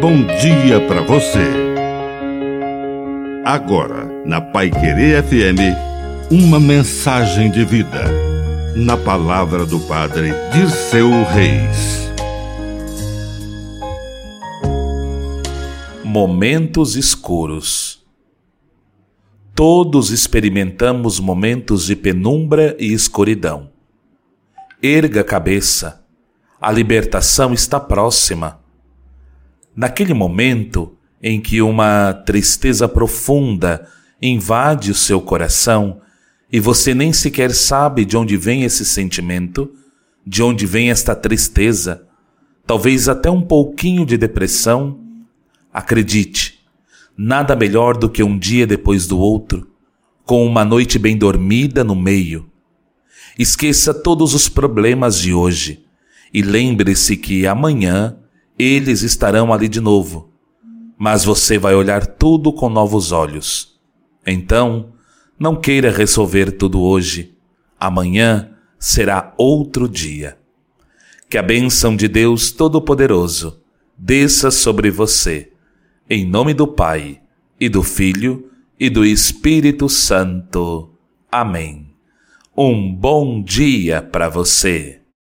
bom 0.00 0.24
dia 0.40 0.80
para 0.88 1.02
você. 1.02 1.44
Agora, 3.44 4.06
na 4.24 4.40
Pai 4.40 4.70
Querer 4.70 5.22
FM, 5.22 5.76
uma 6.30 6.58
mensagem 6.58 7.50
de 7.50 7.66
vida. 7.66 8.04
Na 8.74 8.96
palavra 8.96 9.66
do 9.66 9.78
Padre 9.80 10.32
Dirceu 10.54 11.10
Reis. 11.24 12.10
Momentos 16.02 16.96
escuros. 16.96 18.02
Todos 19.54 20.10
experimentamos 20.10 21.20
momentos 21.20 21.84
de 21.84 21.94
penumbra 21.94 22.74
e 22.78 22.90
escuridão. 22.90 23.70
Erga 24.82 25.20
a 25.20 25.24
cabeça. 25.24 26.02
A 26.58 26.72
libertação 26.72 27.52
está 27.52 27.78
próxima 27.78 28.60
Naquele 29.74 30.14
momento 30.14 30.96
em 31.22 31.40
que 31.40 31.62
uma 31.62 32.12
tristeza 32.12 32.88
profunda 32.88 33.86
invade 34.20 34.90
o 34.90 34.94
seu 34.94 35.20
coração 35.20 36.00
e 36.52 36.58
você 36.58 36.94
nem 36.94 37.12
sequer 37.12 37.52
sabe 37.52 38.04
de 38.04 38.16
onde 38.16 38.36
vem 38.36 38.64
esse 38.64 38.84
sentimento, 38.84 39.70
de 40.26 40.42
onde 40.42 40.66
vem 40.66 40.90
esta 40.90 41.14
tristeza, 41.14 42.06
talvez 42.66 43.08
até 43.08 43.30
um 43.30 43.42
pouquinho 43.42 44.04
de 44.04 44.16
depressão, 44.16 44.98
acredite, 45.72 46.60
nada 47.16 47.54
melhor 47.54 47.96
do 47.96 48.08
que 48.08 48.22
um 48.22 48.38
dia 48.38 48.66
depois 48.66 49.06
do 49.06 49.18
outro, 49.18 49.68
com 50.24 50.44
uma 50.44 50.64
noite 50.64 50.98
bem 50.98 51.16
dormida 51.16 51.84
no 51.84 51.94
meio. 51.94 52.50
Esqueça 53.38 53.94
todos 53.94 54.34
os 54.34 54.48
problemas 54.48 55.18
de 55.18 55.32
hoje 55.32 55.84
e 56.32 56.42
lembre-se 56.42 57.16
que 57.16 57.46
amanhã 57.46 58.16
eles 58.60 59.02
estarão 59.02 59.52
ali 59.52 59.68
de 59.68 59.80
novo. 59.80 60.30
Mas 60.98 61.24
você 61.24 61.58
vai 61.58 61.74
olhar 61.74 62.06
tudo 62.06 62.52
com 62.52 62.68
novos 62.68 63.12
olhos. 63.12 63.80
Então, 64.26 64.92
não 65.38 65.56
queira 65.56 65.90
resolver 65.90 66.52
tudo 66.52 66.80
hoje. 66.80 67.34
Amanhã 67.78 68.50
será 68.78 69.32
outro 69.38 69.88
dia. 69.88 70.36
Que 71.28 71.38
a 71.38 71.42
bênção 71.42 71.96
de 71.96 72.06
Deus 72.08 72.52
Todo-Poderoso 72.52 73.62
desça 73.96 74.50
sobre 74.50 74.90
você. 74.90 75.52
Em 76.08 76.26
nome 76.26 76.52
do 76.52 76.66
Pai, 76.66 77.20
e 77.58 77.68
do 77.68 77.82
Filho, 77.82 78.50
e 78.78 78.90
do 78.90 79.04
Espírito 79.04 79.88
Santo. 79.88 80.90
Amém. 81.30 81.94
Um 82.56 82.94
bom 82.94 83.42
dia 83.42 84.02
para 84.02 84.28
você. 84.28 84.99